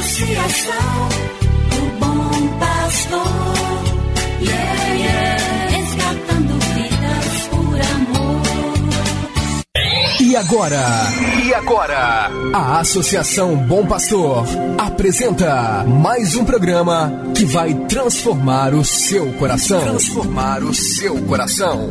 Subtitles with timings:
[0.00, 1.08] Associação
[1.68, 3.20] do Bom Pastor.
[4.40, 5.68] Yeah, yeah.
[5.76, 8.40] Resgatando vidas por amor.
[10.18, 10.80] E agora?
[11.44, 12.30] E agora?
[12.54, 14.46] A Associação Bom Pastor
[14.78, 19.82] apresenta mais um programa que vai transformar o seu coração.
[19.82, 21.90] Transformar o seu coração.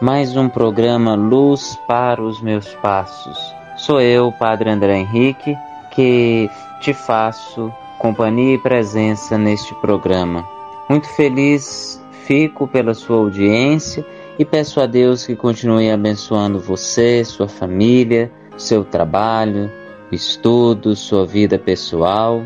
[0.00, 3.38] mais um programa Luz para os Meus Passos.
[3.78, 5.56] Sou eu, Padre André Henrique,
[5.90, 10.44] que te faço companhia e presença neste programa.
[10.88, 14.04] Muito feliz fico pela sua audiência
[14.38, 19.70] e peço a Deus que continue abençoando você, sua família, seu trabalho,
[20.12, 22.42] estudo, sua vida pessoal.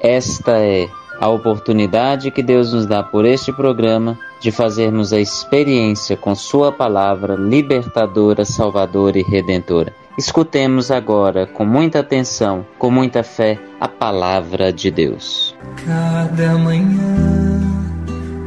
[0.00, 0.88] Esta é
[1.22, 6.72] a oportunidade que Deus nos dá por este programa de fazermos a experiência com Sua
[6.72, 9.94] palavra libertadora, salvadora e redentora.
[10.18, 15.54] Escutemos agora, com muita atenção, com muita fé, a palavra de Deus.
[15.86, 17.60] Cada manhã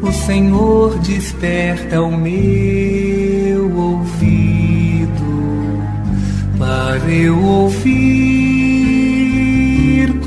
[0.02, 5.16] o Senhor desperta o meu ouvido
[6.60, 8.45] para eu ouvir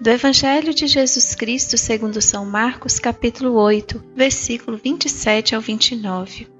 [0.00, 6.59] Do Evangelho de Jesus Cristo segundo São Marcos, capítulo 8, versículo 27 ao 29.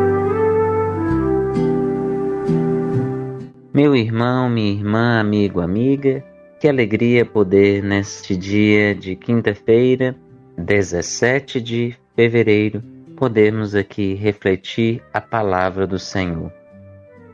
[3.81, 6.23] Meu irmão, minha irmã, amigo, amiga,
[6.59, 10.15] que alegria poder neste dia de quinta-feira,
[10.55, 12.83] 17 de fevereiro,
[13.17, 16.53] podermos aqui refletir a palavra do Senhor.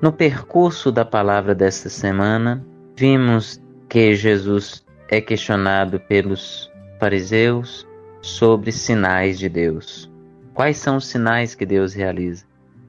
[0.01, 2.65] No percurso da palavra desta semana,
[2.95, 7.85] vimos que Jesus é questionado pelos fariseus
[8.21, 10.09] sobre sinais de Deus.
[10.53, 12.45] Quais são os sinais que Deus realiza?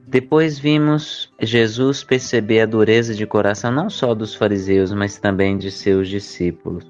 [0.09, 5.69] Depois vimos Jesus perceber a dureza de coração não só dos fariseus, mas também de
[5.69, 6.83] seus discípulos.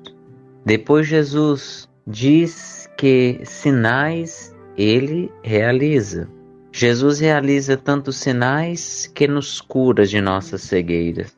[0.65, 6.29] Depois Jesus diz que sinais ele realiza.
[6.71, 11.37] Jesus realiza tantos sinais que nos cura de nossas cegueiras.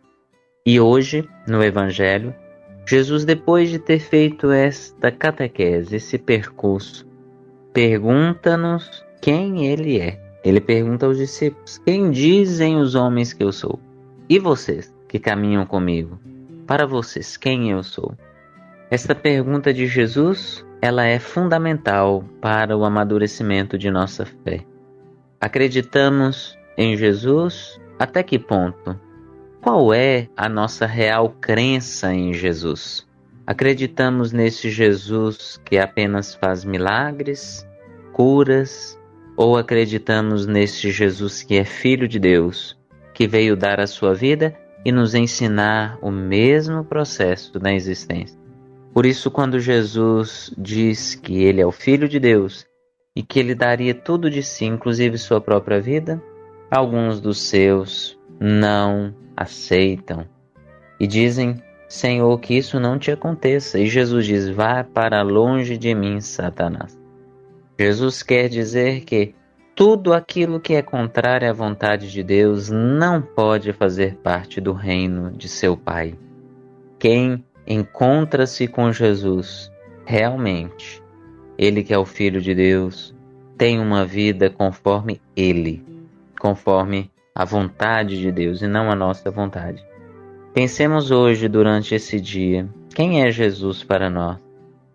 [0.63, 2.35] E hoje, no Evangelho,
[2.85, 7.07] Jesus, depois de ter feito esta catequese, esse percurso,
[7.73, 10.30] pergunta-nos quem ele é.
[10.43, 13.79] Ele pergunta aos discípulos: Quem dizem os homens que eu sou?
[14.27, 16.19] E vocês que caminham comigo?
[16.65, 18.15] Para vocês, quem eu sou?
[18.89, 24.65] Esta pergunta de Jesus, ela é fundamental para o amadurecimento de nossa fé.
[25.39, 28.99] Acreditamos em Jesus até que ponto?
[29.61, 33.07] Qual é a nossa real crença em Jesus?
[33.45, 37.67] Acreditamos nesse Jesus que apenas faz milagres,
[38.11, 38.99] curas,
[39.41, 42.77] ou acreditamos neste Jesus que é Filho de Deus,
[43.11, 44.55] que veio dar a sua vida
[44.85, 48.39] e nos ensinar o mesmo processo da existência?
[48.93, 52.67] Por isso, quando Jesus diz que ele é o Filho de Deus
[53.15, 56.21] e que ele daria tudo de si, inclusive sua própria vida,
[56.69, 60.27] alguns dos seus não aceitam
[60.99, 61.59] e dizem:
[61.89, 63.79] Senhor, que isso não te aconteça.
[63.79, 67.00] E Jesus diz: Vá para longe de mim, Satanás.
[67.81, 69.33] Jesus quer dizer que
[69.75, 75.31] tudo aquilo que é contrário à vontade de Deus não pode fazer parte do reino
[75.31, 76.13] de seu Pai.
[76.99, 79.71] Quem encontra-se com Jesus
[80.05, 81.01] realmente,
[81.57, 83.15] ele que é o Filho de Deus,
[83.57, 85.83] tem uma vida conforme ele
[86.39, 89.83] conforme a vontade de Deus e não a nossa vontade.
[90.53, 94.50] Pensemos hoje, durante esse dia, quem é Jesus para nós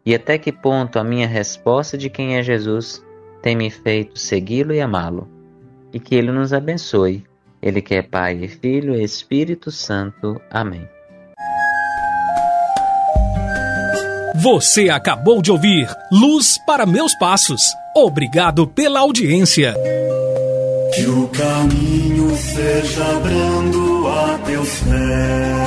[0.07, 3.05] e até que ponto a minha resposta de quem é Jesus
[3.43, 5.29] tem me feito segui-lo e amá-lo.
[5.93, 7.25] E que Ele nos abençoe.
[7.61, 10.41] Ele que é Pai e Filho e Espírito Santo.
[10.49, 10.89] Amém.
[14.37, 17.61] Você acabou de ouvir Luz para Meus Passos.
[17.97, 19.75] Obrigado pela audiência.
[20.95, 25.67] Que o caminho seja brando a teus pés.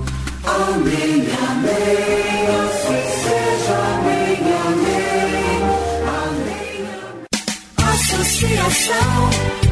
[0.53, 4.37] Amém, amém, assim seja, amém,
[4.67, 5.61] amém,
[6.27, 6.79] amém.
[7.77, 9.70] Associação